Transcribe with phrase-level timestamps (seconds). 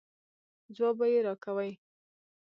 [0.75, 1.71] ځواب به یې راکوئ.